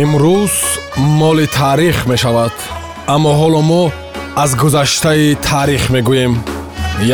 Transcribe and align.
имрӯз 0.00 0.54
моли 0.96 1.46
таърих 1.46 2.06
мешавад 2.06 2.52
аммо 3.14 3.30
ҳоло 3.40 3.60
мо 3.70 3.82
аз 4.36 4.50
гузаштаи 4.56 5.34
таърих 5.34 5.90
мегӯем. 5.94 6.32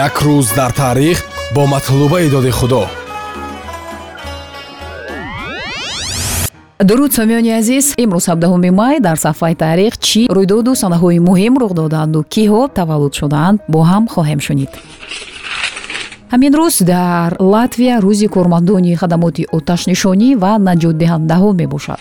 Як 0.07 0.15
рӯз 0.27 0.47
дар 0.59 0.71
таърих 0.71 1.19
бо 1.55 1.67
матлубаи 1.67 2.31
доди 2.31 2.51
худо. 2.51 2.87
Дуруд 6.89 7.13
сомиёни 7.19 7.51
азиз 7.59 7.87
имрӯз 8.03 8.25
7 8.29 8.71
май 8.71 9.01
дар 9.01 9.17
сафҳаи 9.17 9.55
таърих 9.55 9.93
чӣ 10.07 10.21
рӯйдоду 10.37 10.73
санаҳои 10.83 11.19
муҳим 11.29 11.55
рух 11.61 11.73
доданду 11.81 12.21
киҳо 12.35 12.69
таваллуд 12.79 13.15
шудаанд 13.21 13.59
бо 13.73 13.81
ҳам 13.91 14.05
хоҳем 14.15 14.41
шунид. 14.47 14.71
Ҳамин 16.33 16.53
рӯз 16.61 16.77
дар 16.85 17.31
латвия 17.55 17.95
рӯзи 18.07 18.29
кормандони 18.35 18.95
хадамоти 19.01 19.43
оташнишонӣ 19.57 20.31
ва 20.43 20.53
наҷотдиҳандаҳо 20.69 21.51
мебошад 21.61 22.01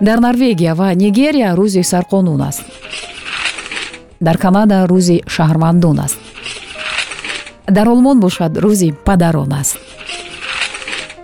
дар 0.00 0.20
норвегия 0.20 0.74
ва 0.74 0.94
нигерия 0.94 1.54
рӯзи 1.54 1.82
сарқонун 1.82 2.40
аст. 2.48 2.64
дар 4.20 4.36
канада 4.38 4.86
рӯзи 4.88 5.22
шаҳрвандон 5.26 5.98
аст. 6.00 6.18
дар 7.68 7.88
олмон 7.88 8.20
бошад 8.20 8.56
рӯзи 8.56 8.94
падарон 9.04 9.52
аст. 9.52 9.78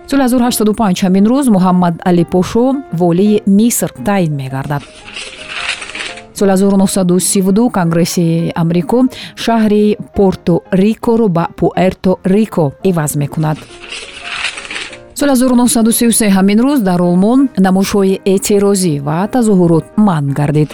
соли 0.09 0.21
1805 0.21 1.03
ҳамин 1.03 1.25
рӯз 1.25 1.47
муҳаммад 1.55 1.95
али 2.05 2.23
пошо 2.23 2.75
волии 2.93 3.41
миср 3.45 3.89
таъин 4.05 4.33
мегардад. 4.35 4.83
соли 6.33 6.51
1932 6.51 7.71
конгресси 7.71 8.51
амрико 8.55 8.99
шаҳри 9.43 9.97
порто 10.15 10.55
рикоро 10.71 11.27
ба 11.27 11.47
пуэрто 11.57 12.11
рико 12.25 12.65
иваз 12.83 13.15
мекунад 13.15 13.57
соли 15.19 15.31
1933 15.31 16.29
ҳамин 16.29 16.59
рӯз 16.65 16.79
дар 16.89 17.01
олмон 17.01 17.39
намоишҳои 17.65 18.19
эътирозӣ 18.33 18.93
ва 19.07 19.19
тазоҳурот 19.33 19.85
манъ 20.07 20.33
гардид. 20.39 20.69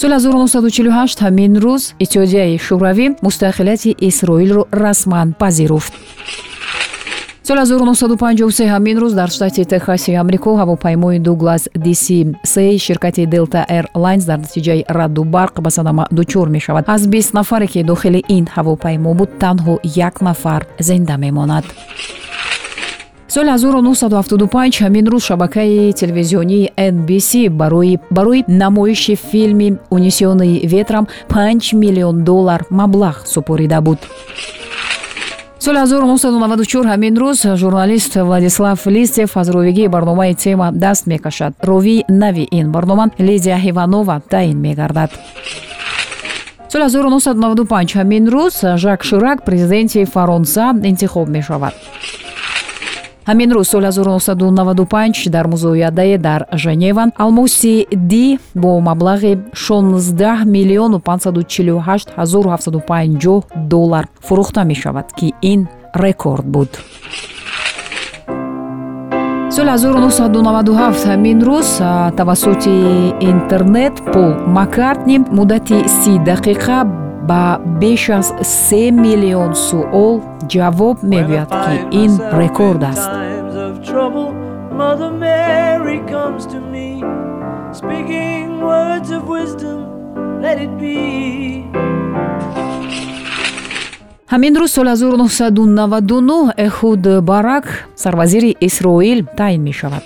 соли 0.00 0.14
1948 0.14 1.20
ҳамин 1.24 1.52
рӯз 1.64 1.82
иттиҳодияи 2.04 2.58
шӯравӣ 2.66 3.06
мустақилияти 3.26 3.90
исроилро 4.08 4.62
расман 4.82 5.28
пазируфт 5.40 5.92
соли 7.48 7.60
1953 7.60 8.66
ҳамин 8.74 8.96
рӯз 9.02 9.12
дар 9.20 9.30
штати 9.36 9.64
техаси 9.64 10.12
амрико 10.22 10.50
ҳавопаймои 10.60 11.18
дуглас 11.18 11.62
dc3 11.84 12.78
ширкати 12.86 13.22
delta 13.34 13.60
airlines 13.76 14.24
дар 14.30 14.38
натиҷаи 14.44 14.84
радду 14.98 15.22
барқ 15.36 15.54
ба 15.64 15.70
садама 15.70 16.04
дучор 16.10 16.48
мешавад. 16.48 16.84
аз 16.86 17.02
бист 17.06 17.34
нафаре 17.34 17.66
ки 17.72 17.82
дохили 17.82 18.20
ин 18.36 18.44
ҳавопаймо 18.56 19.10
буд 19.18 19.30
танҳо 19.42 19.74
як 20.08 20.14
нафар 20.28 20.62
зинда 20.88 21.16
мемонад 21.24 21.64
соли 23.36 23.50
1975 23.50 24.80
ҳамин 24.82 25.04
рӯз 25.12 25.22
шабакаи 25.28 25.92
телевизионии 25.92 26.72
nbc 26.94 27.50
барои 28.16 28.44
намоиши 28.48 29.14
филми 29.14 29.78
унисиони 29.90 30.66
ветрам 30.66 31.06
5 31.28 31.74
миллион 31.74 32.24
доллар 32.24 32.64
маблағ 32.70 33.26
супорида 33.26 33.80
буд. 33.80 33.98
Соли 35.58 35.78
1994 35.78 36.86
ҳамин 36.92 37.14
рӯз 37.22 37.56
журналист 37.56 38.14
владислав 38.16 38.86
листев 38.86 39.36
аз 39.36 39.48
ровигии 39.48 39.88
барномаи 39.88 40.34
тема 40.34 40.72
даст 40.72 41.06
мекашад 41.06 41.52
ровии 41.62 42.04
нави 42.08 42.48
ин 42.50 42.72
барнома 42.72 43.10
лидия 43.18 43.58
ҳиванова 43.58 44.22
таъин 44.30 44.58
мегардад. 44.60 45.10
Соли 46.72 46.84
1995 46.84 47.96
ҳамин 47.96 48.24
рӯз 48.34 48.76
жак 48.76 49.04
ширак 49.04 49.44
президенти 49.44 50.04
фаронса 50.04 50.74
интихоб 50.82 51.28
мешавад 51.28 51.74
ҳамин 53.28 53.50
рӯз 53.56 53.68
соли 53.72 53.86
1995 53.86 55.30
дар 55.30 55.46
музоядае 55.48 56.18
дар 56.18 56.46
женева 56.52 57.10
алмоси 57.18 57.86
ди 57.92 58.38
бо 58.54 58.80
маблағи 58.80 59.38
16 59.52 60.44
миллиону 60.44 61.00
548 61.00 62.06
750 62.16 63.42
доллар 63.56 64.04
фурӯхта 64.26 64.64
мешавад 64.64 65.12
ки 65.12 65.32
ин 65.42 65.68
рекорд 65.94 66.46
буд. 66.46 66.68
Соли 69.50 69.70
1997 69.70 71.06
ҳамин 71.10 71.38
рӯз 71.48 71.68
тавассути 72.16 72.74
интернет 73.20 73.94
пол 74.12 74.30
маккартни 74.46 75.18
муддати 75.18 75.78
си 75.88 76.12
дақиқа 76.30 77.05
ба 77.28 77.58
беш 77.80 78.08
аз 78.08 78.32
се 78.42 78.90
миллион 78.90 79.54
суол 79.54 80.20
ҷавоб 80.52 80.96
мегӯяд 81.10 81.50
ки 81.64 81.76
ин 82.02 82.12
рекорд 82.40 82.82
аст. 82.92 83.10
Ҳамин 94.32 94.54
рӯз 94.60 94.70
соли 94.76 94.90
1999 94.90 96.52
эҳуд 96.66 97.04
барак 97.20 97.66
сарвазири 98.02 98.56
исроил 98.60 99.20
таъин 99.38 99.62
мешавад. 99.62 100.02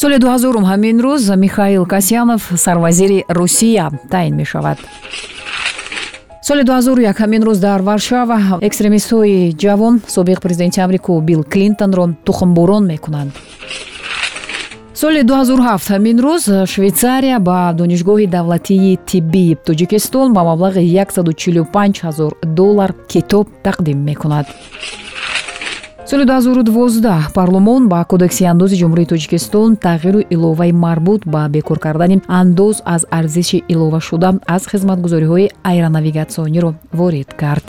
Соли 0.00 0.18
2000 0.18 0.64
ҳамин 0.70 0.96
рӯз 1.06 1.36
михаил 1.36 1.84
касянов 1.86 2.42
сарвазири 2.56 3.24
русия 3.28 3.90
таъин 4.10 4.34
мешавад 4.36 4.78
соли 6.42 6.62
2001 6.64 7.14
ҳамин 7.20 7.42
рӯз 7.48 7.58
дар 7.66 7.80
варшава 7.82 8.38
экстремистҳои 8.68 9.54
ҷавон 9.62 9.94
собиқ 10.16 10.38
президенти 10.44 10.80
амрико 10.80 11.20
билл 11.28 11.42
клинтонро 11.52 12.04
тухмбурон 12.26 12.84
мекунанд. 12.92 13.32
соли 15.00 15.22
2007 15.22 15.88
ҳамин 15.90 16.16
рӯз 16.26 16.44
швейтсария 16.72 17.38
ба 17.48 17.58
донишгоҳи 17.80 18.26
давлатии 18.36 18.98
тиббии 19.10 19.56
тоҷикистон 19.66 20.28
ба 20.36 20.42
маблағи 20.50 20.82
145 20.82 22.04
ҳазор 22.06 22.32
доллар 22.58 22.90
китоб 23.12 23.46
тақдим 23.66 23.98
мекунад 24.08 24.46
соли 26.10 26.24
2012 26.24 27.32
парлумон 27.34 27.88
ба 27.88 28.04
кодекси 28.04 28.44
андози 28.44 28.76
ҷумҳурии 28.82 29.10
тоҷикистон 29.12 29.76
тағйиру 29.86 30.20
иловаи 30.34 30.72
марбут 30.72 31.22
ба 31.34 31.42
бекор 31.48 31.78
кардани 31.78 32.16
андоз 32.40 32.76
аз 32.84 33.02
арзиши 33.18 33.58
иловашуда 33.68 34.30
аз 34.46 34.62
хизматгузориҳои 34.70 35.50
аэронавигатсиониро 35.70 36.70
ворид 36.98 37.30
кард. 37.40 37.66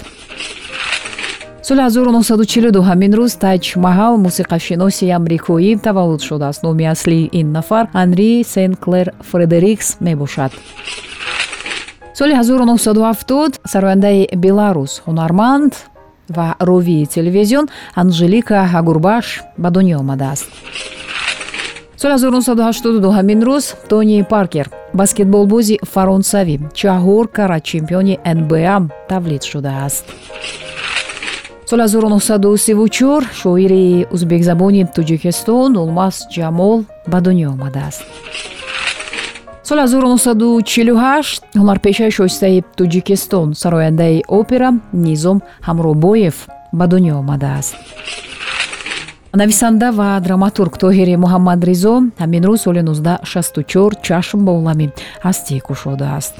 соли 1.68 1.82
1942 1.82 2.82
ҳамин 2.90 3.12
рӯз 3.20 3.34
таҷ 3.46 3.64
маҳал 3.86 4.14
мусиқашиноси 4.26 5.06
амрикоӣ 5.18 5.72
таваллуд 5.86 6.22
шудааст. 6.30 6.64
номи 6.64 6.86
аслии 6.94 7.30
ин 7.40 7.48
нафар 7.52 7.86
анри 7.94 8.44
сенклер 8.54 9.08
фредерикс 9.30 9.88
мебошад. 10.00 10.52
соли 12.18 12.34
1970 12.34 13.60
сарояндаи 13.72 14.30
беларус 14.36 14.92
ҳунарманд 15.06 15.74
ва 16.30 16.56
ровии 16.60 17.06
телевизион 17.06 17.70
анжелика 17.96 18.70
агурбаш 18.74 19.44
ба 19.58 19.70
дунё 19.70 20.00
омадааст. 20.00 20.48
Соли 21.98 22.14
1982 22.14 23.12
ҳамин 23.18 23.40
рӯз 23.44 23.66
тони 23.90 24.24
паркер 24.24 24.68
баскетболбози 24.94 25.80
фаронсавӣ 25.94 26.56
чаҳор 26.80 27.26
кара 27.38 27.60
чемпиони 27.60 28.20
нба 28.38 28.90
тавлид 29.10 29.44
шудааст. 29.44 30.06
Соли 31.70 31.84
1934 31.88 33.34
шоири 33.42 34.08
узбекзабони 34.12 34.84
тоҷикистон 34.96 35.72
улмаз 35.78 36.16
ҷамол 36.36 36.80
ба 37.12 37.20
дунё 37.26 37.48
омадааст 37.56 38.04
соли 39.72 39.82
1948 39.82 41.42
ҳунарпешаи 41.56 42.12
шоистаи 42.18 42.64
тоҷикистон 42.78 43.48
сарояндаи 43.62 44.24
опера 44.40 44.70
низом 45.06 45.38
ҳамробоев 45.68 46.36
ба 46.80 46.86
дунё 46.92 47.14
омадааст. 47.24 47.76
Нависанда 49.42 49.88
ва 50.00 50.10
драматург 50.26 50.74
тоҳири 50.84 51.16
муҳаммадризо 51.24 51.94
ҳамин 52.22 52.44
рӯз 52.50 52.60
соли 52.66 52.82
1964 52.84 54.02
чашм 54.08 54.40
ба 54.46 54.52
олами 54.60 54.88
ҳастӣ 55.26 55.56
кушодааст. 55.68 56.34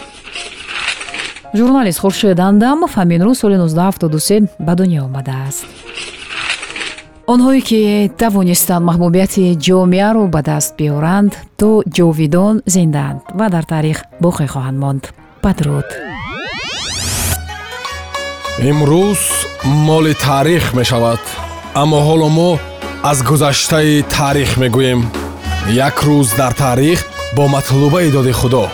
Журналист 1.60 2.00
хуршед 2.04 2.40
андамов 2.50 2.92
ҳамин 3.00 3.22
рӯз 3.28 3.38
соли 3.44 3.58
1973 3.58 4.50
ба 4.66 4.74
дунё 4.80 5.02
омадааст 5.10 5.66
онҳое 7.28 7.62
ки 7.70 7.82
тавонистанд 8.22 8.86
маҳбубияти 8.90 9.44
ҷомеаро 9.66 10.24
ба 10.34 10.42
даст 10.50 10.72
биёранд 10.80 11.32
то 11.60 11.70
ҷовидон 11.98 12.56
зиндаанд 12.74 13.20
ва 13.40 13.48
дар 13.54 13.66
таърих 13.74 14.00
боқӣ 14.24 14.46
хоҳанд 14.54 14.78
монд. 14.84 15.04
Падруд 15.44 15.88
имрӯз 18.70 19.22
моли 19.88 20.14
таърих 20.26 20.66
мешавад 20.80 21.24
аммо 21.82 22.00
ҳоло 22.08 22.30
мо 22.38 22.52
аз 23.12 23.18
гузаштаи 23.30 24.04
таърих 24.16 24.52
мегӯем. 24.62 25.02
Як 25.88 25.96
рӯз 26.08 26.30
дар 26.40 26.54
таърих 26.64 27.00
бо 27.36 27.44
матлубаи 27.48 28.12
доди 28.12 28.34
худо 28.40 28.66